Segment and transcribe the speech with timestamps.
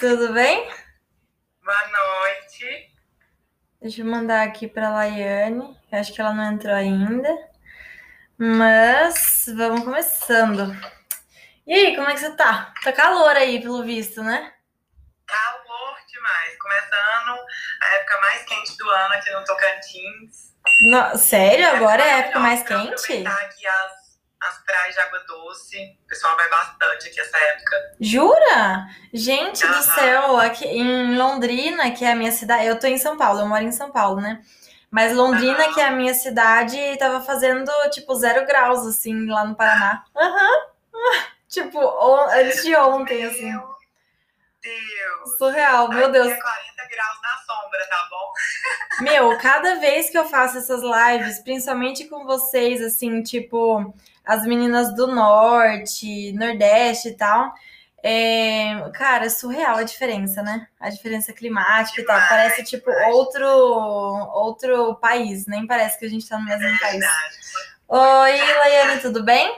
[0.00, 0.66] Tudo bem?
[1.62, 2.90] Boa noite.
[3.82, 5.78] Deixa eu mandar aqui para a Laiane.
[5.92, 7.28] Acho que ela não entrou ainda.
[8.38, 10.74] Mas vamos começando.
[11.66, 12.72] E aí, como é que você tá?
[12.82, 14.54] Tá calor aí, pelo visto, né?
[15.26, 16.58] Calor demais.
[16.58, 17.38] Começando
[17.82, 20.56] a época mais quente do ano aqui no Tocantins.
[20.90, 21.18] No...
[21.18, 21.68] Sério?
[21.72, 22.94] Agora é a época mais quente?
[22.94, 23.99] Aproveitar aqui as
[24.40, 25.76] as praias de água doce.
[26.04, 27.76] O pessoal vai bastante aqui essa época.
[28.00, 28.86] Jura?
[29.12, 29.72] Gente uhum.
[29.72, 33.40] do céu, aqui em Londrina, que é a minha cidade, eu tô em São Paulo,
[33.40, 34.40] eu moro em São Paulo, né?
[34.90, 35.74] Mas Londrina, uhum.
[35.74, 40.04] que é a minha cidade, tava fazendo tipo zero graus, assim, lá no Paraná.
[40.16, 40.50] Aham.
[40.94, 41.22] Uhum.
[41.48, 41.78] tipo,
[42.30, 43.79] antes de ontem, meu assim.
[44.62, 45.38] Deus.
[45.38, 46.26] Surreal, meu Deus.
[46.28, 48.32] É 40 graus na sombra, tá bom?
[49.00, 53.94] Meu, cada vez que eu faço essas lives, principalmente com vocês, assim, tipo,
[54.24, 57.54] as meninas do norte, nordeste e tal.
[58.02, 60.66] É, cara, é surreal a diferença, né?
[60.78, 62.20] A diferença climática e tal.
[62.28, 67.04] Parece tipo outro outro país, nem parece que a gente tá no mesmo é país.
[67.88, 69.54] Oi, Laiane, tudo bem?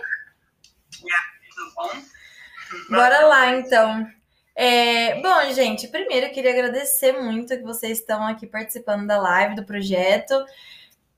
[1.54, 2.02] Tudo bom?
[2.90, 4.10] Bora lá, então.
[4.54, 9.56] É, bom, gente, primeiro eu queria agradecer muito que vocês estão aqui participando da live
[9.56, 10.34] do projeto.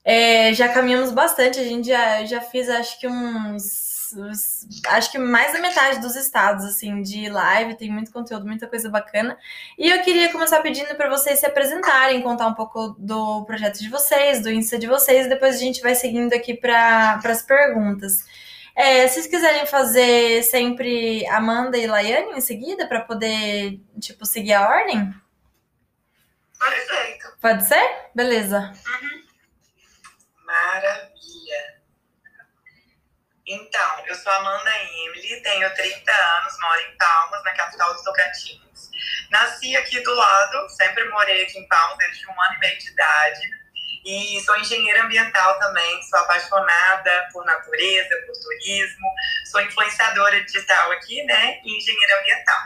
[0.04, 5.18] É, já caminhamos bastante, a gente já, já fez acho que uns, uns, Acho que
[5.18, 9.36] mais da metade dos estados, assim, de live, tem muito conteúdo, muita coisa bacana.
[9.78, 13.88] E eu queria começar pedindo para vocês se apresentarem, contar um pouco do projeto de
[13.88, 18.24] vocês, do Insta de vocês, e depois a gente vai seguindo aqui para as perguntas.
[18.76, 24.54] É, se vocês quiserem fazer sempre Amanda e Laiane em seguida, para poder, tipo, seguir
[24.54, 25.14] a ordem?
[26.58, 27.36] Perfeito.
[27.40, 28.10] Pode ser?
[28.14, 28.72] Beleza.
[28.86, 29.24] Uhum.
[30.44, 31.14] Maravilha.
[33.46, 34.70] Então, eu sou Amanda
[35.04, 38.90] Emily, tenho 30 anos, moro em Palmas, na capital do Tocantins.
[39.30, 42.90] Nasci aqui do lado, sempre morei aqui em Palmas desde um ano e meio de
[42.90, 43.63] idade.
[44.04, 49.08] E sou engenheira ambiental também, sou apaixonada por natureza, por turismo,
[49.50, 52.60] sou influenciadora digital aqui, né, e engenheira ambiental.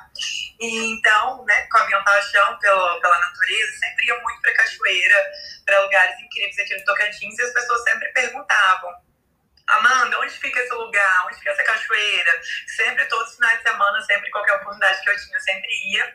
[0.61, 5.33] E então, né, com a minha paixão pela, pela natureza, sempre ia muito para cachoeira,
[5.65, 9.08] para lugares incríveis aqui no Tocantins, e as pessoas sempre perguntavam,
[9.69, 11.27] Amanda, onde fica esse lugar?
[11.27, 12.31] Onde fica essa cachoeira?
[12.67, 16.15] Sempre, todos os finais de semana, sempre, qualquer oportunidade que eu tinha, eu sempre ia.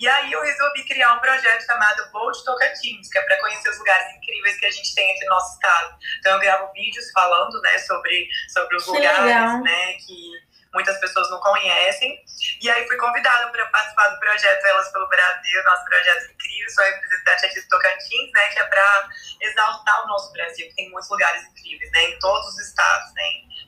[0.00, 3.68] E aí eu resolvi criar um projeto chamado Voo de Tocantins, que é para conhecer
[3.70, 5.96] os lugares incríveis que a gente tem aqui no nosso estado.
[6.18, 9.60] Então eu gravo vídeos falando, né, sobre, sobre os Que lugares, legal.
[9.62, 12.20] né, que muitas pessoas não conhecem.
[12.60, 16.84] E aí fui convidada para participar do projeto Elas pelo Brasil, nosso projeto incrível, sou
[16.84, 19.08] representante aqui do Tocantins, né, que é para
[19.40, 23.22] exaltar o nosso Brasil, que tem muitos lugares incríveis, né, em todos os estados, né,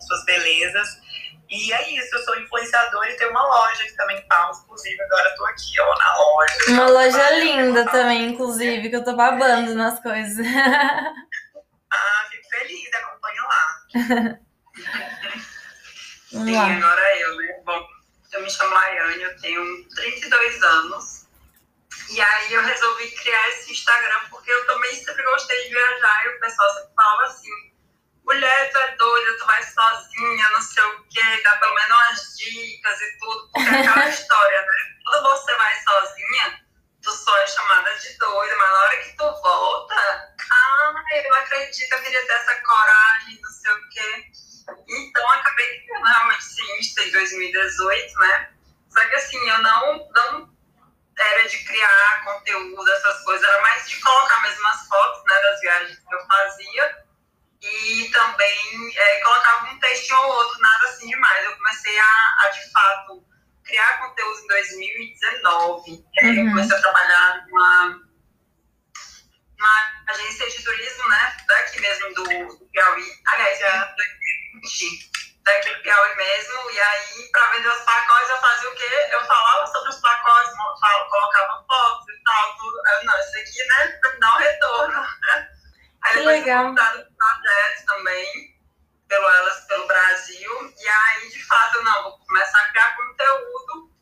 [0.06, 1.00] suas belezas.
[1.48, 5.00] E é isso, eu sou influenciadora e tenho uma loja aqui também em Palmas, inclusive
[5.00, 6.54] agora eu tô aqui, ó, na loja.
[6.68, 7.92] Uma loja Vai, linda tá?
[7.92, 10.44] também, inclusive, que eu tô babando nas coisas.
[11.88, 14.38] Ah, fico feliz, acompanha lá.
[16.36, 16.76] Vamos Sim, lá.
[16.76, 17.62] agora eu, né?
[17.64, 17.88] Bom,
[18.32, 21.26] eu me chamo Laiane, eu tenho 32 anos.
[22.10, 26.28] E aí eu resolvi criar esse Instagram porque eu também sempre gostei de viajar e
[26.28, 27.50] o pessoal sempre falava assim,
[28.22, 32.36] mulher, tu é doida, tu vai sozinha, não sei o quê, dá pelo menos umas
[32.36, 34.96] dicas e tudo, porque é aquela história, né?
[35.06, 36.64] Quando você vai sozinha,
[37.02, 39.94] tu só é chamada de doida, mas na hora que tu volta,
[40.52, 44.32] ah, eu não acredito, eu queria ter essa coragem, não sei o quê.
[44.88, 48.50] Então, acabei criando realmente esse Insta em 2018, né?
[48.90, 50.56] Só que assim, eu não, não
[51.18, 55.60] era de criar conteúdo, essas coisas, era mais de colocar mesmo as fotos né, das
[55.60, 57.04] viagens que eu fazia
[57.62, 61.44] e também é, colocava um textinho ou outro, nada assim demais.
[61.44, 63.24] Eu comecei a, a de fato,
[63.64, 65.90] criar conteúdo em 2019.
[65.90, 66.44] E aí Uhum.
[66.44, 68.00] eu comecei a trabalhar numa,
[69.58, 71.36] numa agência de turismo, né?
[71.48, 72.24] Daqui mesmo do,
[72.58, 73.04] do Piauí.
[73.26, 73.94] Aliás, Já.
[74.66, 75.10] 2020,
[75.44, 76.70] daqui do Piauí mesmo.
[76.70, 79.08] E aí, para vender os pacotes, eu fazia o quê?
[79.12, 82.76] Eu falava sobre os pacotes, mo- fal- colocava fotos e tal, tudo.
[82.86, 83.88] Eu, não, isso aqui, né?
[84.00, 85.06] Pra me dar um retorno.
[86.02, 86.56] Aí Que depois legal.
[86.58, 88.56] fui convidada pro projeto também,
[89.08, 90.74] pelo Elas pelo Brasil.
[90.78, 93.92] E aí, de fato, eu não, vou começar a criar conteúdo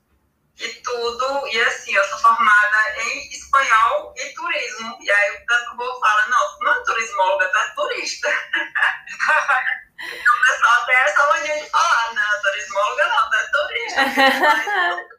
[0.59, 1.47] e tudo.
[1.49, 4.99] E assim, eu sou formada em espanhol e turismo.
[5.01, 8.29] E aí o tanto bom fala, não, tu não é turismóloga, tu é turista.
[10.05, 15.15] o pessoal até essa mania de falar, não, turismóloga não, tu é turista.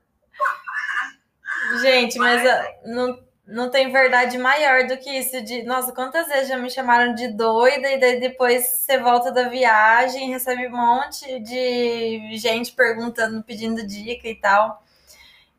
[1.81, 6.27] Gente, mas Mas- ah, não, não tem verdade maior do que isso de, nossa, quantas
[6.27, 10.71] vezes já me chamaram de doida e daí depois você volta da viagem, recebe um
[10.75, 14.83] monte de gente perguntando, pedindo dica e tal.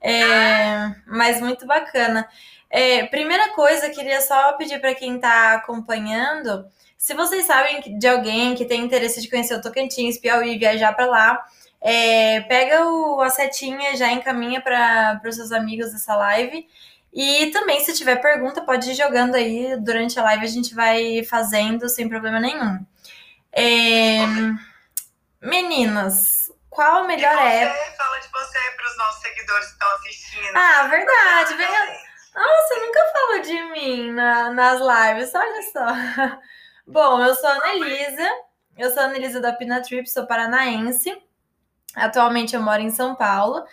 [0.00, 2.28] É, mas muito bacana.
[2.70, 6.66] É, primeira coisa, queria só pedir para quem está acompanhando,
[7.06, 11.06] se vocês sabem de alguém que tem interesse de conhecer o Tocantins, Piauí, viajar para
[11.06, 11.46] lá,
[11.80, 16.68] é, pega o, a setinha, já encaminha para os seus amigos dessa live.
[17.14, 21.22] E também, se tiver pergunta, pode ir jogando aí durante a live, a gente vai
[21.22, 22.84] fazendo sem problema nenhum.
[23.52, 24.26] É,
[25.40, 27.96] meninas, qual a melhor época?
[27.96, 30.56] Fala de você para os nossos seguidores que estão assistindo.
[30.56, 31.54] Ah, verdade.
[31.54, 31.86] Venha...
[32.34, 36.40] Nossa, nunca falou de mim na, nas lives, olha só.
[36.86, 38.28] Bom, eu sou a Anelisa,
[38.78, 41.16] eu sou a Anelisa da Pina Trip, sou paranaense.
[41.96, 43.64] Atualmente eu moro em São Paulo.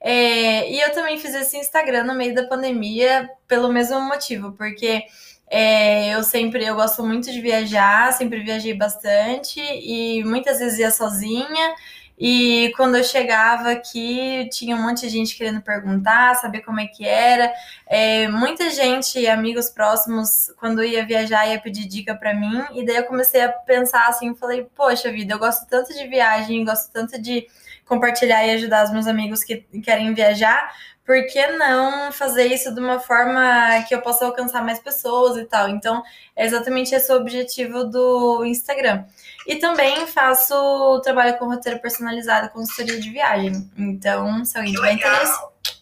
[0.00, 5.02] É, e eu também fiz esse Instagram no meio da pandemia pelo mesmo motivo, porque
[5.48, 10.92] é, eu sempre eu gosto muito de viajar, sempre viajei bastante e muitas vezes ia
[10.92, 11.74] sozinha.
[12.22, 16.86] E quando eu chegava aqui, tinha um monte de gente querendo perguntar, saber como é
[16.86, 17.50] que era.
[17.86, 22.62] É, muita gente, amigos próximos, quando ia viajar, ia pedir dica para mim.
[22.74, 26.62] E daí eu comecei a pensar assim, falei, poxa vida, eu gosto tanto de viagem,
[26.62, 27.46] gosto tanto de
[27.90, 30.72] compartilhar e ajudar os meus amigos que querem viajar,
[31.04, 35.44] por que não fazer isso de uma forma que eu possa alcançar mais pessoas e
[35.44, 35.68] tal?
[35.68, 36.00] Então,
[36.36, 39.04] é exatamente esse o objetivo do Instagram.
[39.44, 43.68] E também faço trabalho com roteiro personalizado, consultoria de viagem.
[43.76, 45.36] Então, se alguém tiver interesse,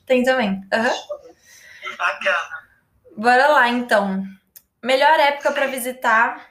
[0.06, 0.52] tem também.
[0.52, 1.96] Uhum.
[1.98, 2.68] Bacana.
[3.18, 4.24] Bora lá, então.
[4.82, 6.48] Melhor época para visitar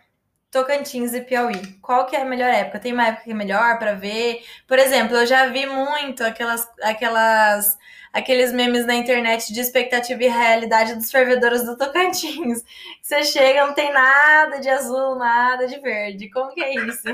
[0.51, 1.77] Tocantins e Piauí.
[1.81, 2.79] Qual que é a melhor época?
[2.79, 4.43] Tem uma época que é melhor para ver?
[4.67, 7.77] Por exemplo, eu já vi muito aquelas, aquelas,
[8.13, 12.63] aqueles memes na internet de expectativa e realidade dos fervedores do Tocantins.
[13.01, 16.29] Você chega, não tem nada de azul, nada de verde.
[16.29, 17.03] Como que é isso?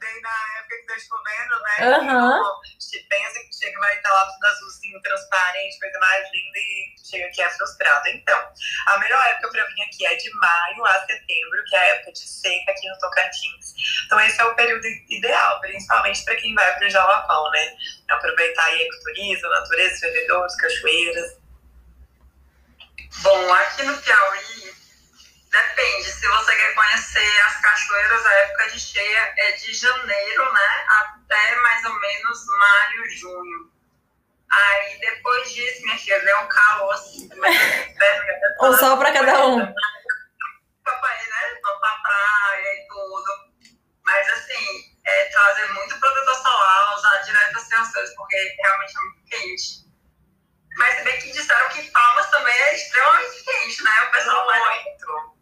[0.00, 0.55] Bem na
[0.86, 1.98] que tá chovendo, né?
[1.98, 2.38] Uhum.
[2.38, 2.60] Então,
[3.08, 7.42] pensa que chega vai estar lá tudo azulzinho, transparente, coisa mais linda e chega aqui
[7.42, 8.08] é frustrado.
[8.08, 8.52] Então,
[8.86, 12.12] a melhor época para vir aqui é de maio a setembro, que é a época
[12.12, 13.74] de seca aqui no Tocantins.
[14.06, 17.76] Então, esse é o período ideal, principalmente para quem vai para o Jalapão, né?
[18.08, 21.36] Aproveitar aí ecoturismo, natureza, fervedouros, cachoeiras.
[23.22, 24.74] Bom, aqui no Piauí,
[25.62, 26.10] depende.
[26.10, 30.86] Se você quer conhecer as cachoeiras, a época de cheia é de janeiro, né?
[31.00, 33.72] Até mais ou menos maio, junho.
[34.50, 37.28] Aí depois disso, minha filha, deu um calor assim.
[38.62, 39.74] um sol pra cada um.
[40.84, 41.60] Papai, né?
[41.62, 43.30] Vou pra praia e tudo.
[44.04, 49.00] Mas assim, é, trazer muito protetor solar, usar direto assim as coisas, porque realmente é
[49.00, 49.86] muito quente.
[50.78, 54.02] Mas se bem que disseram que Palmas também é extremamente quente, né?
[54.02, 55.35] O pessoal vai muito.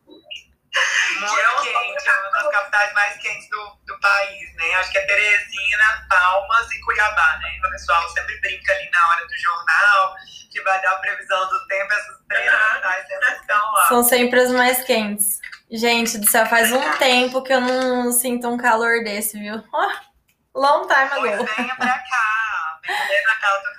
[1.21, 4.75] Muito é quente, é uma das capitais mais quentes do, do país, né?
[4.75, 7.61] Acho que é Teresina, Palmas e Cuiabá, né?
[7.65, 10.15] O pessoal sempre brinca ali na hora do jornal,
[10.51, 13.89] que vai dar a previsão do tempo, essas três capitais sempre estão lá.
[13.89, 15.39] São sempre as mais quentes.
[15.71, 19.63] Gente do céu, faz um tempo que eu não sinto um calor desse, viu?
[19.73, 21.21] Oh, long time ago.
[21.21, 23.75] Pois venha pra cá, venha na casa do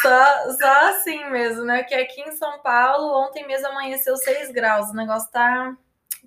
[0.00, 1.82] só, só assim mesmo, né?
[1.82, 4.88] Que aqui em São Paulo, ontem mesmo amanheceu 6 graus.
[4.90, 5.74] O negócio tá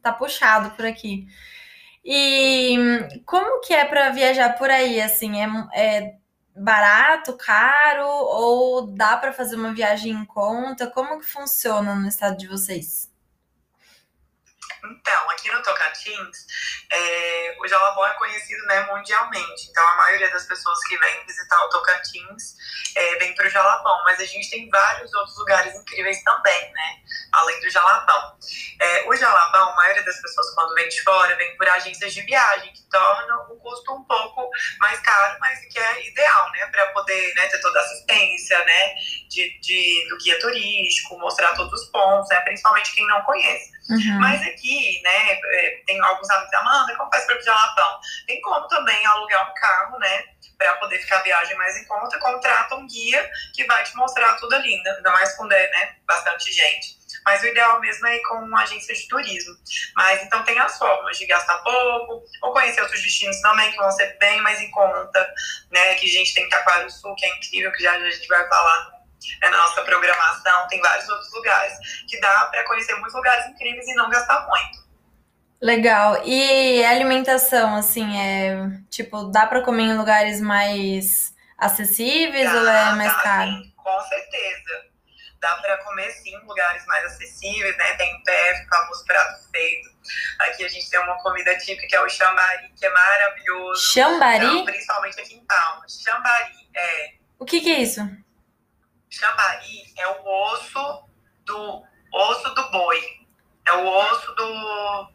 [0.04, 1.28] tá puxado por aqui.
[2.06, 2.78] E
[3.26, 5.02] como que é para viajar por aí?
[5.02, 6.16] Assim, é, é
[6.56, 10.90] barato, caro ou dá para fazer uma viagem em conta?
[10.90, 13.13] Como que funciona no estado de vocês?
[14.86, 16.46] Então, aqui no Tocantins,
[16.92, 19.70] é, o Jalapão é conhecido né, mundialmente.
[19.70, 22.56] Então, a maioria das pessoas que vêm visitar o Tocantins
[22.96, 24.04] é, vem para o Jalapão.
[24.04, 26.98] Mas a gente tem vários outros lugares incríveis também, né?
[27.32, 28.38] Além do Jalapão.
[28.82, 32.22] É, o Jalapão, a maioria das pessoas, quando vem de fora, vem por agências de
[32.22, 34.50] viagem, que tornam o custo um pouco
[34.80, 36.66] mais caro, mas que é ideal, né?
[36.68, 38.96] Para poder né, ter toda a assistência, né?
[39.34, 42.40] De, de, do guia turístico, mostrar todos os pontos, né?
[42.42, 43.74] Principalmente quem não conhece.
[43.90, 44.20] Uhum.
[44.20, 48.00] Mas aqui, né, é, tem alguns amigos, Amanda, como faz para o Jalapão?
[48.28, 50.24] Tem como também alugar um carro, né,
[50.58, 54.36] para poder ficar a viagem mais em conta, contrata um guia que vai te mostrar
[54.36, 57.04] tudo ali, né, ainda mais quando é, né, bastante gente.
[57.26, 59.56] Mas o ideal mesmo é ir com uma agência de turismo.
[59.96, 63.92] Mas então tem as formas de gastar pouco, ou conhecer outros destinos também, que vão
[63.92, 65.34] ser bem mais em conta,
[65.72, 65.96] né?
[65.96, 68.93] Que a gente tem Taquaro Sul, que é incrível, que já a gente vai falar
[69.42, 71.78] é na nossa programação, tem vários outros lugares
[72.08, 74.84] que dá para conhecer muitos lugares incríveis e não gastar muito.
[75.64, 76.22] Legal.
[76.26, 82.96] E alimentação, assim, é tipo, dá para comer em lugares mais acessíveis dá, ou é
[82.96, 83.52] mais dá, caro?
[83.52, 84.94] Sim, com certeza.
[85.40, 87.94] Dá para comer sim em lugares mais acessíveis, né?
[87.96, 89.90] Tem PF, famoso prato feito.
[90.40, 93.94] Aqui a gente tem uma comida típica que é o chambari, que é maravilhoso.
[93.94, 94.46] Chambari?
[94.46, 96.02] Então, principalmente aqui em Palmas.
[96.04, 97.14] Chambari, é.
[97.40, 98.02] O que, que é isso?
[99.14, 101.10] Chambari é o osso
[101.46, 103.02] do osso do boi.
[103.66, 105.14] É o osso do.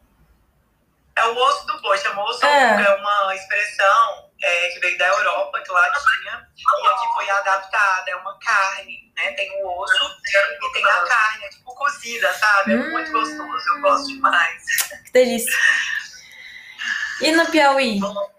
[1.16, 2.82] É o osso do boi, chama osso é.
[2.82, 8.10] é uma expressão é, que veio da Europa, que lá tinha, e aqui foi adaptada,
[8.10, 9.32] é uma carne, né?
[9.32, 12.74] Tem o osso e tem a carne, é tipo cozida, sabe?
[12.74, 12.90] É hum.
[12.92, 14.64] muito gostoso, eu gosto demais.
[15.06, 15.58] Que delícia.
[17.20, 17.98] E no Piauí?
[17.98, 18.30] Mulher,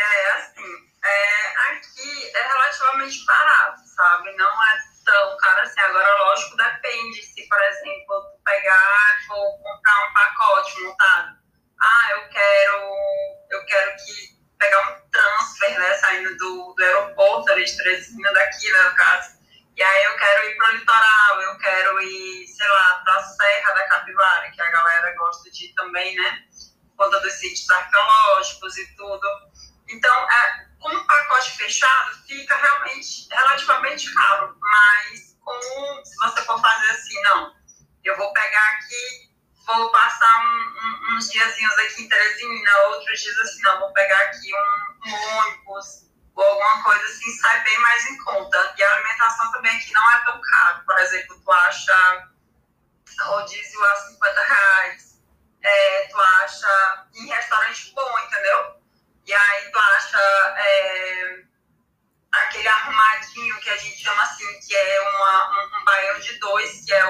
[0.00, 3.81] é assim, é, aqui é relativamente barato?
[4.36, 5.80] Não é tão caro assim.
[5.80, 6.71] Agora, lógico, depende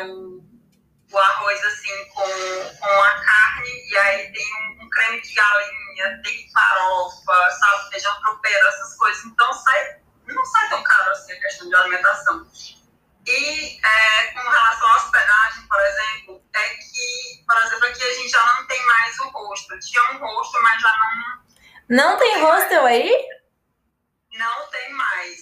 [0.06, 0.44] o,
[1.11, 2.23] o arroz assim com,
[2.78, 8.21] com a carne, e aí tem um, um creme de galinha, tem farofa, sabe, feijão
[8.21, 9.25] tropeiro, essas coisas.
[9.25, 12.47] Então sai, não sai tão caro assim a questão de alimentação.
[13.25, 18.28] E é, com relação à hospedagem, por exemplo, é que, por exemplo, aqui a gente
[18.28, 19.78] já não tem mais o rosto.
[19.78, 21.42] Tinha um rosto, mas já não
[21.92, 23.11] não tem hostel aí?
[24.32, 25.40] Não tem mais.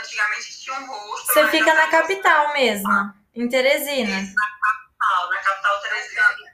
[0.00, 1.34] Antigamente tinha um hostel.
[1.34, 4.20] Você fica na capital mesmo, em Teresina.
[4.20, 6.52] Isso, na capital, na capital Teresina.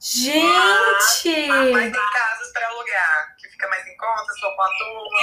[0.00, 1.48] Gente!
[1.48, 4.68] Mas, mas tem casas para alugar, que fica mais em conta, se for com a
[4.76, 5.18] turma.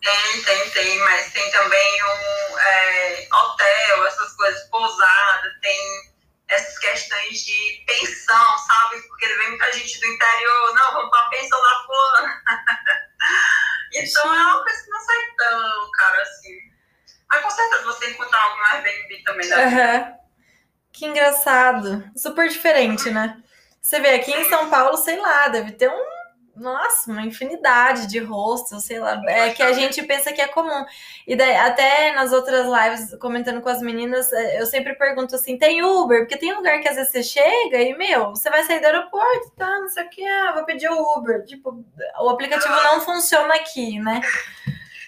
[0.00, 6.12] Tem, tem, tem, mas tem também um é, hotel, essas coisas, pousada, tem
[6.48, 9.00] essas questões de pensão, sabe?
[9.02, 12.42] Porque vem muita gente do interior, não, vamos para a pensão da fulana.
[13.94, 16.58] então é uma coisa que não sai tão caro assim.
[17.28, 19.74] Mas com certeza você encontrar algo no Airbnb também deve.
[19.74, 20.21] Uhum.
[20.92, 22.04] Que engraçado.
[22.14, 23.42] Super diferente, né?
[23.80, 26.22] Você vê aqui em São Paulo, sei lá, deve ter um
[26.54, 30.84] nossa, uma infinidade de rostos, sei lá, é que a gente pensa que é comum.
[31.26, 35.56] E daí, até nas outras lives, comentando com as meninas, é, eu sempre pergunto assim:
[35.56, 36.20] tem Uber?
[36.20, 39.50] Porque tem lugar que às vezes você chega e, meu, você vai sair do aeroporto,
[39.56, 39.78] tá?
[39.78, 41.44] Não sei o que, ah, vou pedir o Uber.
[41.44, 41.82] Tipo,
[42.20, 44.20] o aplicativo não funciona aqui, né?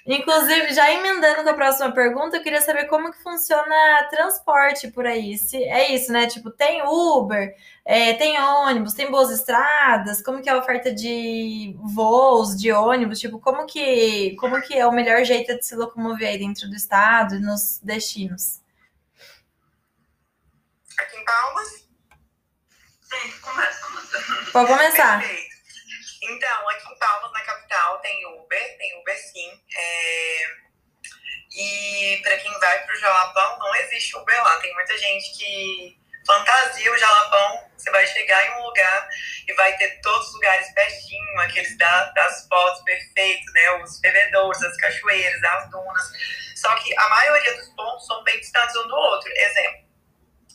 [0.06, 5.06] Inclusive, já emendando com a próxima pergunta, eu queria saber como que funciona transporte por
[5.06, 5.38] aí.
[5.38, 6.26] Se é isso, né?
[6.26, 7.56] Tipo, tem Uber,
[7.86, 13.18] é, tem ônibus, tem boas estradas, como que é a oferta de voos, de ônibus,
[13.18, 16.76] tipo, como que, como que é o melhor jeito de se locomover aí dentro do
[16.76, 18.60] estado e nos destinos?
[20.98, 21.88] Aqui em Palmas?
[23.00, 23.84] Sim, começa.
[24.52, 25.20] Pode começar.
[25.20, 25.53] Perfeito.
[26.24, 29.62] Então, aqui em Palmas, na capital, tem Uber, tem Uber sim.
[29.76, 30.64] É...
[31.56, 34.58] E para quem vai para o Jalapão, não existe Uber lá.
[34.60, 37.70] Tem muita gente que fantasia o Jalapão.
[37.76, 39.08] Você vai chegar em um lugar
[39.46, 43.70] e vai ter todos os lugares pertinho, aqueles da, das fotos perfeitos, né?
[43.82, 46.10] Os bebedouros, as cachoeiras, as dunas.
[46.56, 49.30] Só que a maioria dos pontos são bem distantes um do outro.
[49.30, 49.84] Exemplo,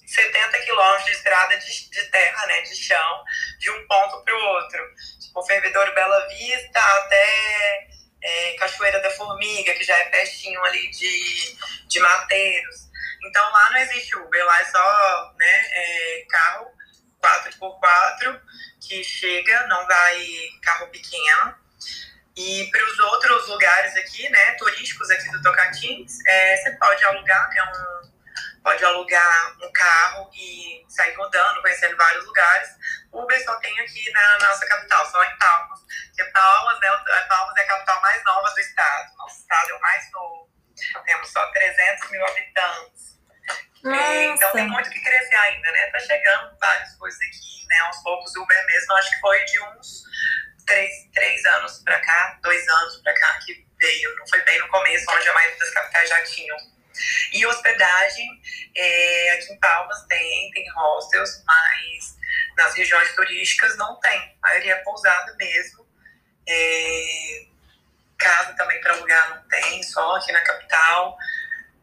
[0.08, 3.24] 70 quilômetros de estrada de, de, terra, né, de chão,
[3.60, 4.80] de um ponto para o outro
[5.36, 7.88] o Fervedouro Bela Vista até
[8.22, 11.58] é, Cachoeira da Formiga, que já é pertinho ali de,
[11.88, 12.90] de Mateiros.
[13.26, 16.68] Então lá não existe Uber, lá é só né, é, carro
[17.22, 18.42] 4x4
[18.82, 20.26] que chega, não vai
[20.62, 21.56] carro pequeno.
[22.36, 27.50] E para os outros lugares aqui, né, turísticos aqui do Tocantins, é, você pode alugar,
[27.54, 28.09] é um
[28.64, 32.70] pode alugar um carro e sair rodando, conhecendo vários lugares.
[33.12, 35.80] Uber só tem aqui na nossa capital, só em Palmas.
[36.08, 36.90] Porque Palmas, né,
[37.28, 39.16] Palmas é a capital mais nova do estado.
[39.18, 40.50] Nosso estado é o mais novo.
[41.06, 43.20] Temos só 300 mil habitantes.
[43.86, 45.88] É, então tem muito que crescer ainda, né?
[45.88, 47.80] Tá chegando várias coisas aqui, né?
[47.88, 50.04] Aos poucos, Uber mesmo, acho que foi de uns
[50.66, 54.16] três, três anos para cá, dois anos para cá que veio.
[54.18, 56.58] Não foi bem no começo, onde a maioria das capitais já tinham
[57.34, 58.28] e hospedagem,
[58.76, 62.18] é, aqui em Palmas tem, tem hostels, mas
[62.58, 64.38] nas regiões turísticas não tem.
[64.42, 65.88] A maioria é pousada mesmo.
[66.48, 67.46] É,
[68.18, 71.18] casa também para alugar não tem, só aqui na capital.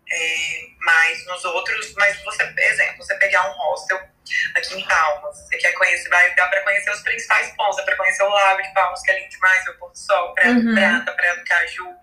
[0.09, 4.01] É, mas nos outros, mas você, exemplo, você pegar um hostel
[4.55, 7.97] aqui em Palmas, você quer conhecer, vai dar para conhecer os principais pontos, dá para
[7.97, 10.65] conhecer o Lago de Palmas, que é lindo demais, o Porto Sol, Praia uhum.
[10.65, 11.95] do Prata, Praia do Caju,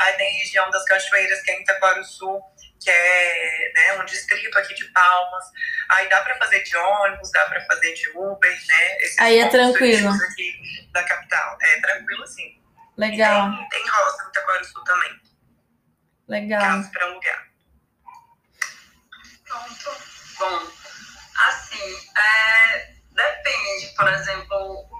[0.00, 2.42] aí tem a região das cachoeiras, que é em Sul,
[2.80, 5.44] que é né, um distrito aqui de Palmas.
[5.90, 8.96] Aí dá para fazer de ônibus, dá para fazer de Uber, né?
[9.00, 10.10] Esses aí é tranquilo.
[10.10, 11.58] Aqui da capital.
[11.60, 12.60] É tranquilo, sim.
[12.96, 13.52] Legal.
[13.52, 15.20] E tem, tem roça em Itaquaruçu também.
[16.28, 16.60] Legal.
[16.60, 17.48] Casa para alugar.
[19.44, 20.10] Pronto.
[20.38, 20.70] Bom,
[21.48, 24.99] assim, é, depende, por exemplo,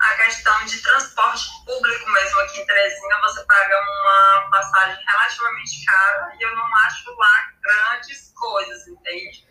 [0.00, 6.32] a questão de transporte público mesmo aqui em Teresina, você paga uma passagem relativamente cara
[6.38, 9.46] e eu não acho lá grandes coisas, entende?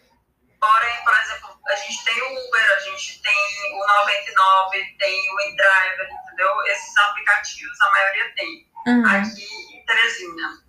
[0.59, 5.41] Porém, por exemplo, a gente tem o Uber, a gente tem o 99, tem o
[5.41, 6.65] InDriver, entendeu?
[6.65, 9.05] Esses aplicativos a maioria tem uhum.
[9.05, 10.67] aqui em Teresina.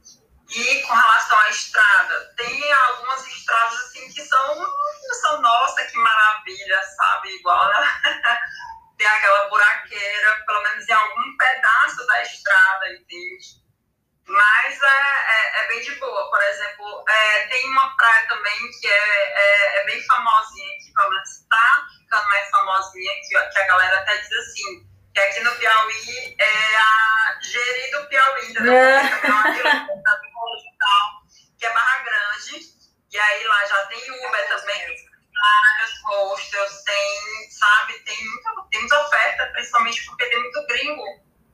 [0.50, 4.74] E com relação à estrada, tem algumas estradas assim que são,
[5.20, 7.28] são nossa, que maravilha, sabe?
[7.36, 8.00] Igual, né?
[8.98, 13.58] tem aquela buraqueira, pelo menos em algum pedaço da estrada, entende?
[14.26, 16.28] Mas é, é, é bem de boa.
[16.28, 21.10] Por exemplo, é, tem uma praia também que é, é, é bem famosinha, que pelo
[21.10, 25.54] menos está ficando mais famosinha, que, que a galera até diz assim, que aqui no
[25.56, 28.72] Piauí é a Geri do Piauí, entendeu?
[28.74, 29.20] É.
[29.22, 29.48] é uma
[31.58, 32.60] que é Barra Grande,
[33.10, 35.07] e aí lá já tem Uber também,
[35.40, 41.04] vários hostels, tem, sabe, tem muita, tem muita oferta, principalmente porque tem muito gringo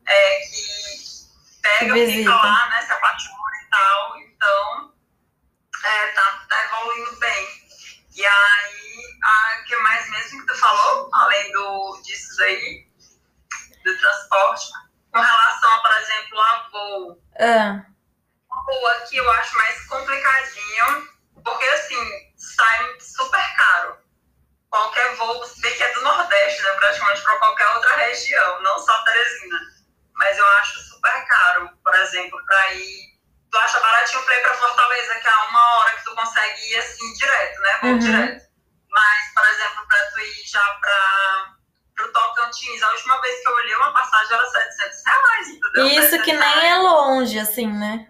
[0.07, 4.95] é, que pega, que fica lá, né, se apaixona e tal, então
[5.85, 7.65] é, tá, tá evoluindo bem.
[8.17, 8.85] E aí,
[9.61, 12.87] o que mais mesmo que tu falou, além do, disso aí,
[13.85, 14.67] do transporte,
[15.13, 17.23] com relação a, por exemplo, a voo.
[17.37, 17.73] É.
[18.67, 21.09] Voo aqui eu acho mais complicadinho,
[21.45, 22.94] porque assim, sai.
[24.75, 26.71] Qualquer voo, você vê que é do Nordeste, né?
[26.73, 29.61] Praticamente para qualquer outra região, não só Teresina.
[30.15, 33.15] Mas eu acho super caro, por exemplo, para ir.
[33.53, 36.77] Tu acha baratinho para ir para Fortaleza, que é uma hora que tu consegue ir
[36.79, 37.79] assim direto, né?
[37.83, 37.99] Voo uhum.
[38.01, 38.47] direto.
[38.91, 43.55] Mas, por exemplo, para tu ir já para o Tocantins, a última vez que eu
[43.55, 45.87] olhei uma passagem era 700 reais, entendeu?
[45.87, 48.09] Isso que nem é longe, assim, né?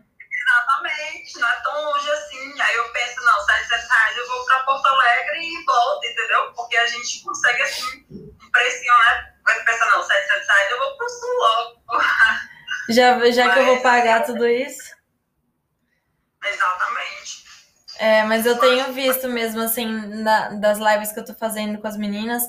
[0.84, 2.60] Exatamente, não é tão longe assim.
[2.60, 6.52] Aí eu penso, não, 700 reais eu vou para Porto Alegre e volto, entendeu?
[6.54, 9.34] Porque a gente consegue, assim, um precinho, né?
[9.44, 11.82] Vai pensar, não, 700 reais eu vou pro sul logo.
[12.90, 14.94] Já, já mas, que eu vou pagar tudo isso?
[16.44, 17.44] Exatamente.
[17.98, 21.86] É, mas eu tenho visto mesmo, assim, na, das lives que eu tô fazendo com
[21.86, 22.42] as meninas,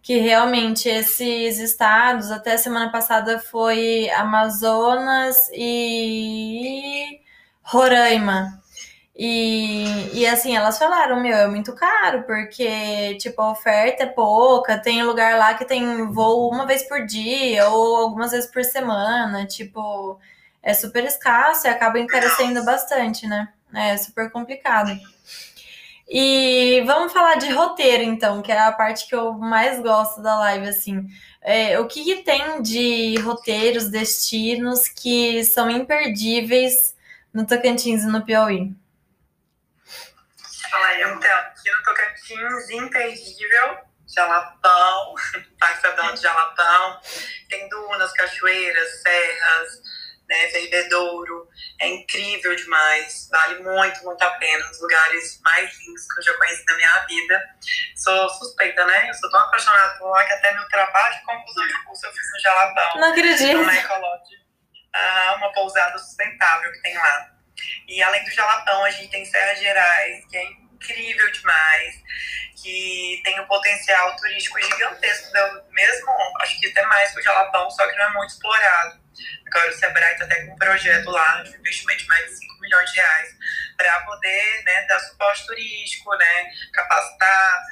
[0.00, 7.20] que realmente esses estados, até semana passada foi Amazonas e
[7.64, 8.62] Roraima.
[9.16, 14.76] E, e assim, elas falaram, meu, é muito caro, porque, tipo, a oferta é pouca,
[14.76, 19.46] tem lugar lá que tem voo uma vez por dia, ou algumas vezes por semana,
[19.46, 20.18] tipo,
[20.62, 23.48] é super escasso e acaba encarecendo bastante, né?
[23.72, 24.90] É super complicado.
[26.08, 30.38] E vamos falar de roteiro, então, que é a parte que eu mais gosto da
[30.40, 31.06] live, assim.
[31.40, 36.93] É, o que, que tem de roteiros, destinos que são imperdíveis
[37.34, 38.72] no Tocantins e no Piauí?
[40.72, 45.14] Olha, então, aqui no Tocantins, imperdível, Jalapão,
[45.58, 47.00] Parque de Jalapão,
[47.48, 49.82] tem dunas, cachoeiras, serras,
[50.28, 51.48] né, Verbedouro,
[51.80, 56.24] é incrível demais, vale muito, muito a pena, um dos lugares mais lindos que eu
[56.24, 57.42] já conheci na minha vida.
[57.96, 61.66] Sou suspeita, né, eu sou tão apaixonada por lá que até meu trabalho de conclusão
[61.66, 63.00] de curso eu fiz no Jalapão.
[63.00, 63.58] Não acredito.
[63.58, 63.64] No
[64.94, 67.30] Ecolodge uma pousada sustentável que tem lá.
[67.88, 71.94] E além do Jalapão, a gente tem Serra Gerais, que é incrível demais,
[72.62, 75.32] que tem um potencial turístico gigantesco,
[75.70, 79.04] mesmo, acho que até mais que o Jalapão, só que não é muito explorado.
[79.46, 82.60] Agora o Sebrae está até com um projeto lá de investimento de mais de 5
[82.60, 83.28] milhões de reais
[83.76, 87.62] para poder né, dar suporte turístico, né, capacitar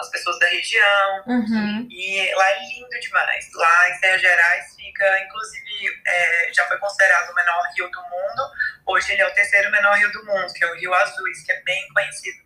[0.00, 1.22] as pessoas da região.
[1.26, 1.88] Uhum.
[1.90, 3.48] E lá é lindo demais.
[3.54, 8.50] Lá em Serra Gerais fica, inclusive, é, já foi considerado o menor rio do mundo.
[8.86, 11.52] Hoje ele é o terceiro menor rio do mundo, que é o Rio Azuis, que
[11.52, 12.38] é bem conhecido.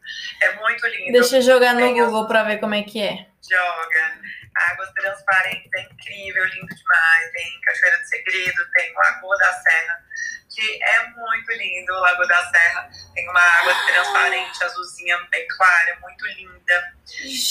[0.42, 1.12] É muito lindo.
[1.12, 3.26] Deixa eu jogar no Google para ver como é que é.
[3.48, 4.20] Joga.
[4.72, 7.32] Águas transparentes, é incrível, lindo demais.
[7.32, 10.09] Tem Cachoeira do Segredo, tem Lagoa da Serra
[10.50, 11.92] que é muito lindo.
[11.92, 16.94] O Lago da Serra tem uma água transparente, azulzinha, bem clara, muito linda.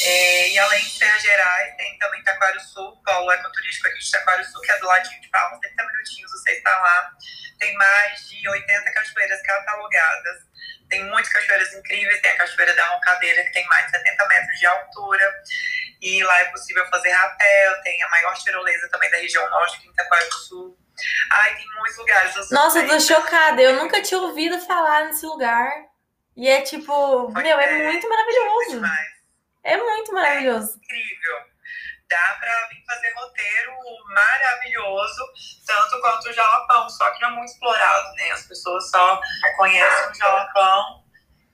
[0.04, 4.44] É, e além de Serra Gerais, tem também Taquaro Sul, polo ecoturístico aqui de Taquaro
[4.46, 7.12] Sul, que é do ladinho de Palmas, 30 minutinhos você está lá.
[7.58, 10.50] Tem mais de 80 cachoeiras catalogadas.
[10.90, 14.60] Tem muitas cachoeiras incríveis, tem a Cachoeira da Roncadeira, que tem mais de 70 metros
[14.60, 15.44] de altura.
[16.02, 19.92] E lá é possível fazer rapel, tem a maior tirolesa também da região norte, em
[19.92, 20.79] Itaquara do Sul.
[21.32, 22.52] Ai, tem muitos lugares.
[22.52, 23.62] Nossa, eu tô chocada.
[23.62, 25.72] Eu nunca tinha ouvido falar nesse lugar.
[26.36, 28.82] E é tipo, Foi meu, é, é muito maravilhoso.
[29.64, 30.74] É muito maravilhoso.
[30.74, 31.50] É incrível.
[32.10, 33.74] Dá pra vir fazer roteiro
[34.16, 35.22] maravilhoso,
[35.68, 38.32] tanto quanto o Jalapão, só que não é muito explorado, né?
[38.32, 39.22] As pessoas só
[39.58, 41.04] conhecem o Jalapão.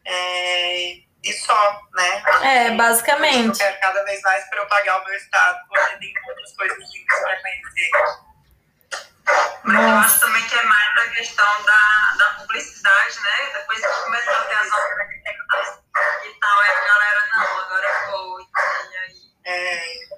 [0.06, 2.24] É, e só, né?
[2.44, 3.60] É, basicamente.
[3.60, 7.42] Eu quero cada vez mais propagar o meu estado, porque tem muitas coisas lindas para
[7.42, 7.90] conhecer.
[9.66, 13.52] Mas eu acho também que é mais a questão da, da publicidade, né?
[13.54, 15.80] Depois que começou a ter as outras
[16.24, 19.32] e tal, aí a galera, não, agora eu vou, e aí.
[19.46, 20.16] É.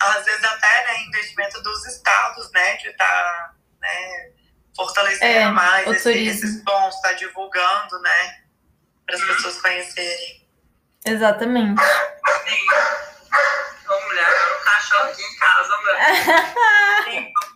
[0.00, 4.32] Às vezes até, né, investimento dos estados, né, de estar, tá, né,
[4.76, 8.48] fortalecendo é, mais esse, esses pontos, estar tá divulgando, né?
[9.08, 10.46] para as pessoas conhecerem.
[11.06, 11.80] Exatamente.
[11.80, 12.66] Sim.
[13.88, 17.32] Ô, mulher, agora o cachorro aqui em casa, meu.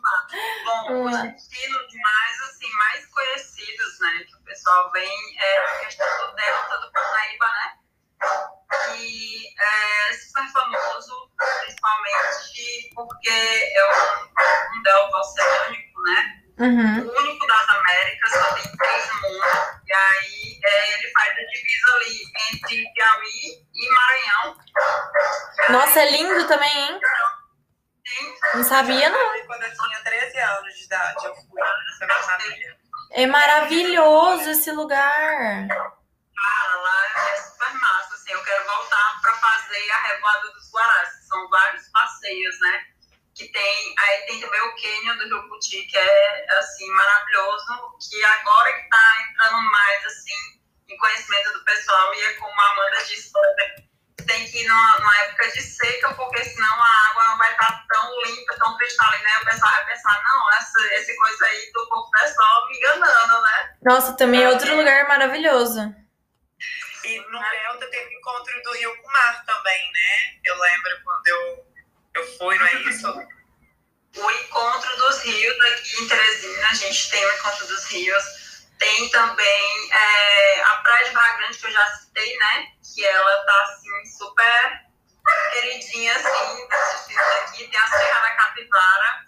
[0.64, 6.06] Bom, os destinos mais, assim, mais conhecidos, né, que o pessoal vem, é a questão
[6.26, 7.72] do Delta do Parnaíba, né?
[8.86, 16.42] Que é super famoso, principalmente porque é um, um delta oceânico, né?
[16.58, 17.08] Uhum.
[17.08, 19.46] O único das Américas, só tem três no mundo.
[19.86, 24.56] E aí é, ele faz a divisa ali entre Piauí e Maranhão.
[25.70, 27.00] Nossa, é lindo também, hein?
[28.06, 28.34] Sim.
[28.54, 29.34] Não sabia, não.
[31.02, 32.82] Anos de idade, eu fui.
[33.14, 35.68] É maravilhoso esse lugar.
[64.22, 65.80] Também é outro lugar maravilhoso.
[67.04, 70.40] E no Delta teve encontro do Rio com o mar também, né?
[70.44, 71.66] Eu lembro quando eu
[72.14, 73.08] eu fui, não é isso?
[73.08, 78.24] O Encontro dos Rios aqui em Teresina, a gente tem o Encontro dos Rios.
[78.78, 82.66] Tem também é, a Praia de Barra Grande, que eu já citei, né?
[82.94, 84.86] Que ela tá, assim, super
[85.52, 86.68] queridinha, assim,
[87.40, 87.68] aqui.
[87.68, 89.24] Tem a Serra da Capivara,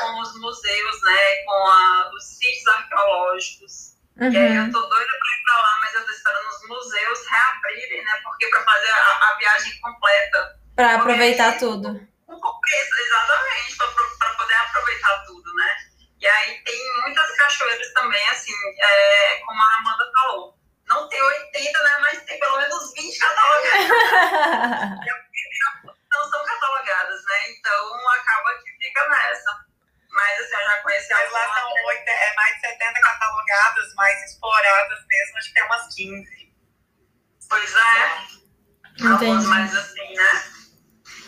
[0.00, 1.34] com os museus, né?
[1.44, 3.99] Com a, os sítios arqueológicos.
[4.20, 4.32] Uhum.
[4.32, 7.26] E aí eu tô doida pra ir pra lá, mas eu tô esperando os museus
[7.26, 8.20] reabrirem, né?
[8.22, 10.60] Porque pra fazer a, a viagem completa.
[10.76, 12.10] Pra aproveitar tudo
[13.10, 15.76] exatamente, para poder aproveitar tudo, né?
[16.20, 20.54] E aí tem muitas cachoeiras também, assim, é, como a Amanda falou.
[20.86, 21.98] Não tem 80, né?
[22.00, 23.88] Mas tem pelo menos 20 catalogadas.
[26.12, 27.50] não são catalogadas, né?
[27.50, 29.69] Então acaba que fica nessa.
[30.12, 34.24] Mas assim, eu já conheci Mas lá são 8, é mais de 70 catalogadas, mais
[34.24, 36.52] exploradas mesmo, acho que tem umas 15.
[37.48, 38.40] Pois é.
[39.06, 40.44] Algumas mais assim, né?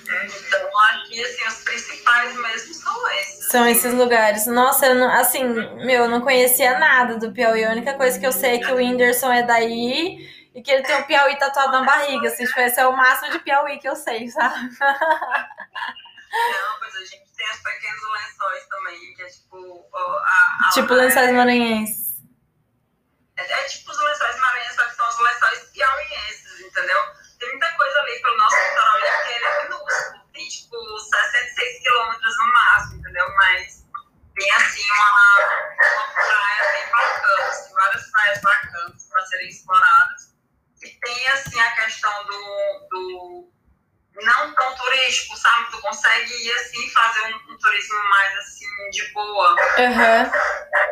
[0.05, 3.49] Então, aqui, assim, os principais mesmo são esses.
[3.49, 4.47] São esses lugares.
[4.47, 7.64] Nossa, eu não, assim, meu, eu não conhecia nada do Piauí.
[7.64, 10.83] A única coisa que eu sei é que o Whindersson é daí e que ele
[10.83, 12.29] tem o Piauí tatuado na barriga.
[12.29, 14.68] Assim, tipo, esse é o máximo de Piauí que eu sei, sabe?
[16.33, 19.89] Não, mas a gente tem os pequenos lençóis também, que é tipo.
[19.93, 22.23] A, a tipo lençóis é, maranhenses.
[23.37, 27.23] É, é tipo os lençóis maranhenses, só que são os lençóis piauienses, entendeu?
[27.39, 30.25] tem muita coisa ali pelo nosso litoral e aquele é minúsculo.
[30.33, 33.29] Tem tipo 66 quilômetros no máximo, entendeu?
[33.35, 33.85] Mas
[34.37, 40.35] tem assim uma, uma praia bem bacana, assim, várias praias bacanas para serem exploradas.
[40.83, 43.53] E tem assim a questão do, do
[44.14, 45.70] não tão turístico, sabe?
[45.70, 49.51] Tu consegue ir assim, fazer um, um turismo mais assim, de boa.
[49.51, 50.31] Uhum.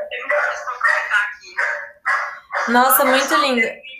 [0.09, 2.73] Tem muita coisa pra aproveitar aqui.
[2.73, 3.91] Nossa, muito lindo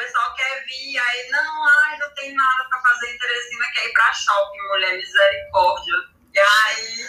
[0.00, 3.92] pessoal quer vir, aí não, ai, não tem nada para fazer em Teresina, quer ir
[3.92, 5.94] para shopping, mulher, misericórdia.
[6.32, 7.06] E aí,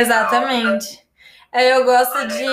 [0.00, 1.00] Exatamente.
[1.52, 2.44] É, eu gosto de,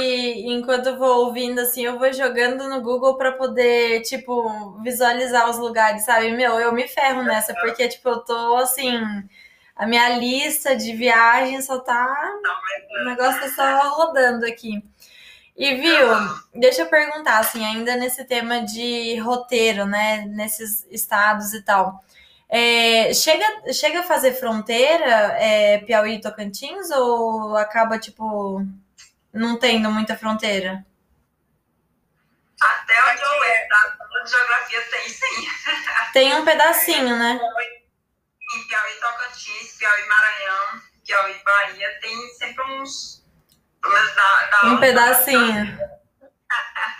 [0.50, 6.04] enquanto vou ouvindo, assim, eu vou jogando no Google para poder, tipo, visualizar os lugares,
[6.04, 6.32] sabe?
[6.32, 9.00] Meu, eu me ferro nessa, porque, tipo, eu tô, assim,
[9.76, 12.12] a minha lista de viagens só tá,
[13.02, 14.84] o negócio tá só rodando aqui.
[15.56, 16.08] E viu,
[16.56, 22.04] deixa eu perguntar, assim, ainda nesse tema de roteiro, né, nesses estados e tal.
[22.50, 28.66] É, chega, chega a fazer fronteira é, Piauí e Tocantins ou acaba, tipo,
[29.34, 30.86] não tendo muita fronteira?
[32.62, 35.48] Até onde eu lembro, da geografia tem sim.
[36.14, 37.34] Tem um pedacinho, né?
[37.34, 43.26] Em Piauí, Tocantins, Piauí, Maranhão, Piauí, Bahia, tem sempre uns.
[43.84, 45.78] Da, da um pedacinho.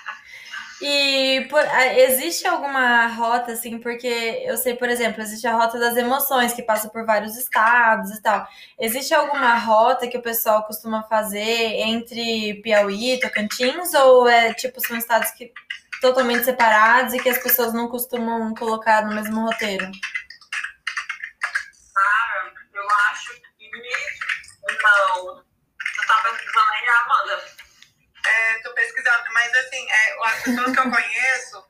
[0.80, 1.60] E por,
[1.96, 4.08] existe alguma rota, assim, porque
[4.46, 8.22] eu sei, por exemplo, existe a rota das emoções, que passa por vários estados e
[8.22, 8.48] tal.
[8.80, 14.80] Existe alguma rota que o pessoal costuma fazer entre Piauí e Tocantins, ou é tipo,
[14.86, 15.52] são estados que
[16.00, 19.90] totalmente separados e que as pessoas não costumam colocar no mesmo roteiro?
[21.98, 23.70] Ah, eu acho que
[24.84, 25.38] não.
[25.38, 27.57] Você tá pesquisando aí, Amanda?
[28.38, 31.66] É, tô pesquisando, mas assim, é, as pessoas que eu conheço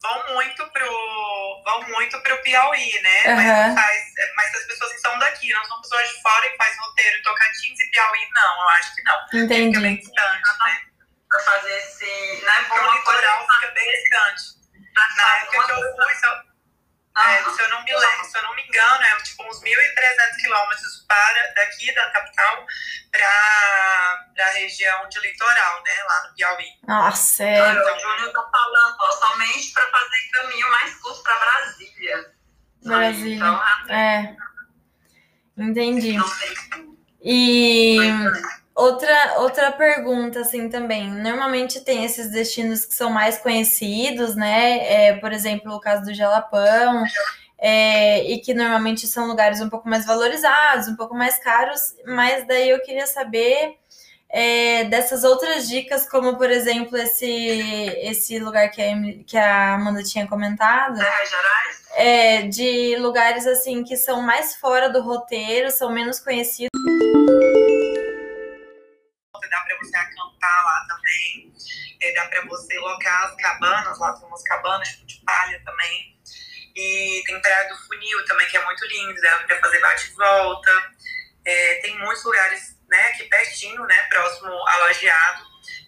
[0.00, 3.22] vão muito pro, vão muito pro Piauí, né?
[3.26, 3.36] Uhum.
[3.36, 4.02] Mas, faz,
[4.36, 7.80] mas as pessoas que são daqui, não são pessoas de fora que fazem roteiro Tocantins
[7.80, 9.26] e Piauí, não, eu acho que não.
[9.34, 9.68] Entendi.
[9.68, 10.80] Fica bem distante, né?
[11.28, 12.44] Pra fazer esse.
[12.44, 12.64] Né?
[12.68, 14.42] Porque o litoral fica bem distante.
[14.94, 16.42] Na época que eu fui, só,
[17.16, 20.42] é, se, eu não me lembro, se eu não me engano, é tipo uns 1.300
[20.42, 22.66] quilômetros para daqui da capital
[23.10, 25.92] para a região de litoral, né?
[26.06, 26.66] Lá no Piauí.
[26.86, 27.72] Nossa, é.
[27.72, 32.34] o Júnior tá falando, ó, somente para fazer caminho mais curto para Brasília.
[32.84, 33.36] Brasília.
[33.36, 34.36] Então, é.
[35.56, 36.16] Entendi.
[37.22, 37.98] E.
[38.76, 41.10] Outra, outra pergunta, assim, também.
[41.10, 45.08] Normalmente tem esses destinos que são mais conhecidos, né?
[45.08, 47.02] É, por exemplo, o caso do Jalapão,
[47.58, 52.46] é, e que normalmente são lugares um pouco mais valorizados, um pouco mais caros, mas
[52.46, 53.76] daí eu queria saber
[54.28, 57.26] é, dessas outras dicas, como, por exemplo, esse,
[58.02, 58.94] esse lugar que a,
[59.26, 60.98] que a Amanda tinha comentado.
[60.98, 61.86] Gerais?
[61.94, 66.75] É, de lugares, assim, que são mais fora do roteiro, são menos conhecidos
[72.00, 76.16] é, dá para você locar as cabanas, lá tem umas cabanas tipo, de palha também.
[76.74, 80.14] E tem Praia do Funil também, que é muito lindo, dá para fazer bate e
[80.14, 80.70] volta.
[81.44, 85.44] É, tem muitos lugares né, aqui pertinho, né, próximo a Lajeado,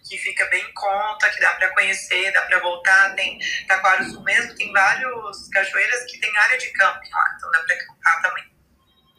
[0.07, 3.13] que fica bem em conta, que dá para conhecer, dá para voltar.
[3.15, 7.75] Tem Taquarussu mesmo, tem vários cachoeiras que tem área de camping lá, então dá para
[7.75, 8.43] acampar também.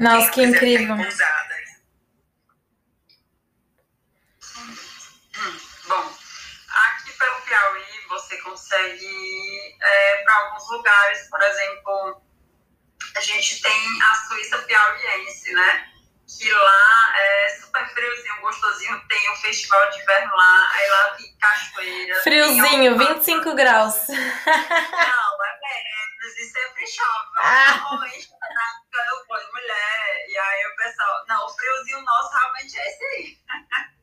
[0.00, 0.96] Nossa, que incrível.
[0.96, 1.39] Pousada,
[8.30, 12.22] você consegue ir é, para alguns lugares, por exemplo,
[13.16, 15.90] a gente tem a Suíça Piauiense, né?
[16.38, 21.36] Que lá é super friozinho, gostosinho, tem o festival de inverno lá, aí lá tem
[21.38, 22.22] cachoeira.
[22.22, 23.96] Friozinho, tem 25 graus.
[24.06, 27.30] Não, é menos, e sempre chove.
[27.36, 27.76] Ah.
[27.78, 33.04] Normalmente, eu vou mulher, e aí o pessoal, não, o friozinho nosso realmente é esse
[33.04, 33.38] aí.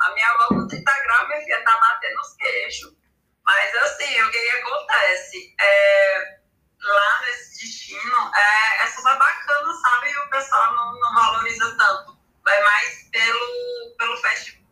[0.00, 3.03] A minha avó com 30 graus, minha filha tá batendo os queixos.
[3.44, 5.54] Mas assim, o que, que acontece?
[5.60, 6.38] É,
[6.80, 10.10] lá nesse destino é, é super bacana, sabe?
[10.10, 12.18] E o pessoal não, não valoriza tanto.
[12.48, 14.64] É mais pelo, pelo festival.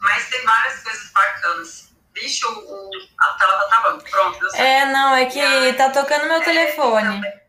[0.00, 1.96] Mas tem várias coisas bacanas.
[2.12, 4.04] Bicho, o, a tela tá travando.
[4.04, 4.56] Pronto.
[4.56, 7.08] É, não, é que tá tocando meu é, telefone.
[7.08, 7.45] Também.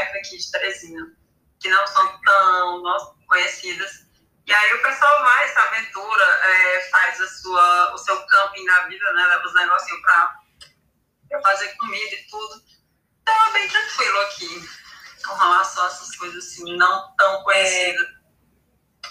[0.00, 1.12] Aqui de Teresina,
[1.60, 4.06] que não são tão nossa, conhecidas.
[4.46, 8.80] E aí o pessoal vai, essa aventura, é, faz a sua, o seu camping na
[8.86, 9.26] vida, né?
[9.26, 12.62] Leva os negocinhos para fazer comida e tudo.
[13.22, 14.68] Então é bem tranquilo aqui,
[15.26, 18.06] com relação a essas coisas assim, não tão conhecidas.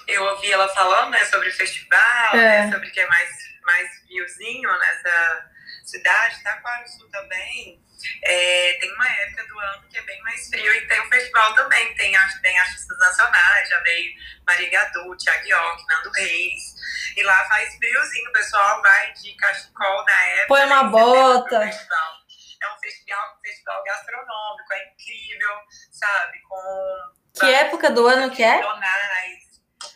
[0.08, 2.66] É, eu ouvi ela falando né, sobre festival, é.
[2.66, 5.50] né, sobre que é mais mais friozinho nessa
[5.88, 7.82] cidade, Taquarussu também,
[8.24, 11.56] é, tem uma época do ano que é bem mais frio e tem o festival
[11.56, 14.14] também, tem, tem artistas nacionais, já veio
[14.46, 16.76] Maria Gadu, Thiago York, Nando Reis,
[17.16, 20.48] e lá faz friozinho, o pessoal vai de cachecol na época.
[20.48, 21.64] Põe uma bota.
[21.64, 25.56] É um festival, um festival gastronômico, é incrível,
[25.92, 26.42] sabe?
[26.42, 28.60] Com que época do ano que é?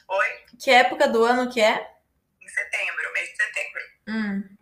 [0.08, 0.45] Oi?
[0.60, 1.91] Que época do ano que é?
[2.51, 3.82] setembro, mês de setembro.
[4.08, 4.58] Hum.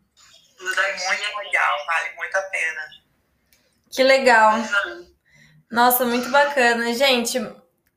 [0.59, 2.81] É muito legal, vale muito a pena.
[3.89, 4.53] Que legal.
[5.71, 6.93] Nossa, muito bacana.
[6.93, 7.39] Gente,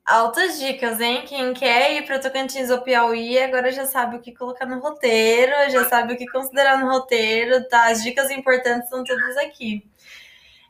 [0.05, 1.25] altas dicas, hein?
[1.27, 5.53] Quem quer ir para Tocantins ou Piauí agora já sabe o que colocar no roteiro,
[5.71, 7.91] já sabe o que considerar no roteiro, tá?
[7.91, 9.85] As dicas importantes são todas aqui.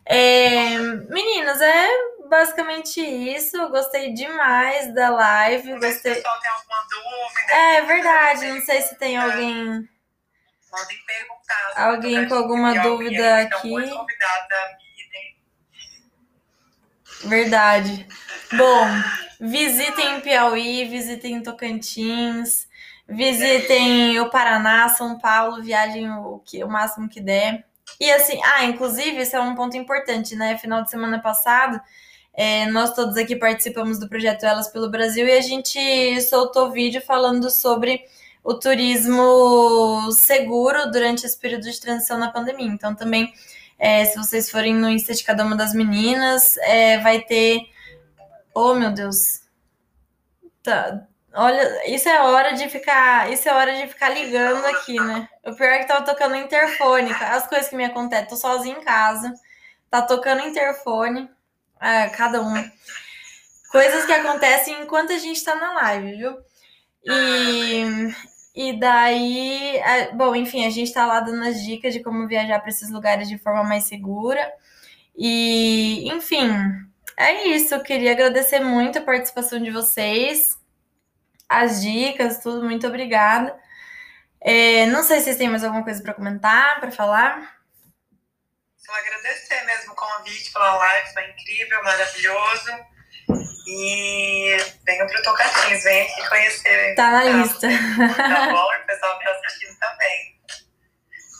[0.05, 0.78] É,
[1.09, 1.88] meninas, é
[2.28, 3.68] basicamente isso.
[3.68, 5.72] Gostei demais da live.
[5.74, 6.14] Gostei.
[6.14, 7.52] Se o pessoal tem alguma dúvida.
[7.52, 9.88] É verdade, não sei se tem alguém.
[10.72, 11.72] Podem perguntar.
[11.76, 13.74] Alguém com alguma dúvida aqui.
[17.24, 18.06] Verdade.
[18.56, 18.87] Bom,
[19.38, 22.66] visitem Piauí, visitem Tocantins,
[23.06, 27.66] visitem o Paraná, São Paulo, viajem o, que, o máximo que der.
[28.00, 30.56] E assim, ah, inclusive, esse é um ponto importante, né?
[30.56, 31.78] Final de semana passado,
[32.32, 37.02] é, nós todos aqui participamos do projeto Elas pelo Brasil e a gente soltou vídeo
[37.02, 38.02] falando sobre
[38.42, 42.66] o turismo seguro durante esse período de transição na pandemia.
[42.66, 43.33] Então, também,
[43.78, 47.61] é, se vocês forem no Insta de cada uma das meninas, é, vai ter.
[48.55, 49.42] Oh, meu Deus!
[50.62, 55.26] Tá, Olha, isso é hora de ficar, isso é hora de ficar ligando aqui, né?
[55.42, 58.85] O pior é que tava tocando interfone, as coisas que me acontecem, tô sozinha em
[58.85, 59.33] casa,
[59.88, 61.31] tá tocando interfone,
[61.81, 62.70] é, cada um.
[63.70, 66.37] Coisas que acontecem enquanto a gente tá na live, viu?
[67.05, 68.14] E,
[68.54, 69.80] e daí,
[70.14, 73.28] bom, enfim, a gente tá lá dando as dicas de como viajar para esses lugares
[73.28, 74.52] de forma mais segura.
[75.16, 76.50] E, enfim,
[77.16, 77.74] é isso.
[77.74, 80.60] Eu queria agradecer muito a participação de vocês
[81.52, 82.64] as dicas, tudo.
[82.64, 83.58] Muito obrigada.
[84.40, 87.60] É, não sei se vocês têm mais alguma coisa para comentar, para falar.
[88.76, 92.72] Só agradecer mesmo o convite pela live, foi incrível, maravilhoso.
[93.66, 96.94] E venham para o Tocantins, venham aqui conhecer.
[96.94, 97.68] Tá na lista.
[97.68, 100.32] Tá bom, o pessoal que está assistindo também.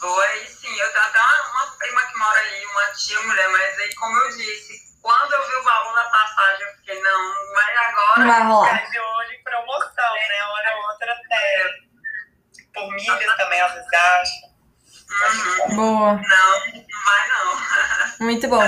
[0.01, 3.49] Vou aí sim, eu tenho até uma, uma prima que mora aí, uma tia mulher,
[3.51, 7.33] mas aí, como eu disse, quando eu vi o valor da passagem, eu fiquei, não,
[7.53, 8.21] vai agora.
[8.21, 8.90] Não vai rolar.
[8.90, 10.42] de olho em promoção, né?
[10.45, 11.92] Hora ou outra até.
[12.73, 13.88] Por milhas também, às vezes.
[15.12, 15.77] Uhum.
[15.77, 16.12] Boa.
[16.14, 18.27] Não, não vai não.
[18.27, 18.62] Muito bom.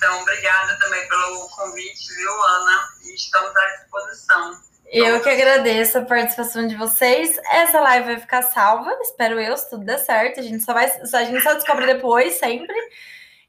[0.00, 0.22] Então.
[0.22, 2.88] Obrigada também pelo convite, viu, Ana?
[3.04, 4.60] E estamos à disposição.
[4.86, 7.38] Eu que agradeço a participação de vocês.
[7.52, 10.40] Essa live vai ficar salva, espero eu, se tudo der certo.
[10.40, 12.74] A gente só vai, a gente só descobre depois, sempre.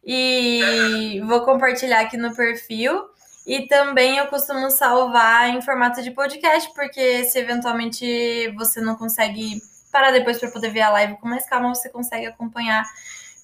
[0.03, 3.09] E vou compartilhar aqui no perfil.
[3.47, 9.59] E também eu costumo salvar em formato de podcast, porque se eventualmente você não consegue
[9.91, 12.83] parar depois para poder ver a live com mais calma, você consegue acompanhar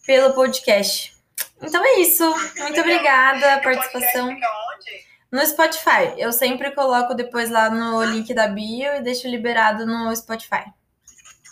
[0.05, 1.16] pelo podcast.
[1.61, 2.23] Então é isso.
[2.57, 4.35] Muito obrigada a participação.
[5.31, 6.13] No Spotify.
[6.17, 10.63] Eu sempre coloco depois lá no link da bio e deixo liberado no Spotify.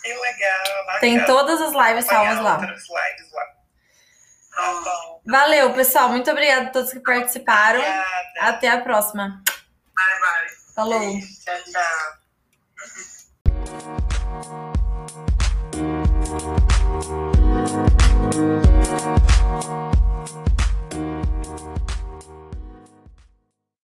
[0.02, 1.00] Que legal.
[1.00, 2.58] Tem todas as lives salvas lá.
[2.60, 3.56] Lives lá.
[4.54, 6.08] Tá Valeu, pessoal.
[6.08, 7.80] Muito obrigada a todos que participaram.
[7.80, 8.40] Obrigada.
[8.40, 9.42] Até a próxima.
[9.94, 10.74] Bye, bye.
[10.74, 11.20] Falou.
[11.20, 12.25] Tchau, tchau.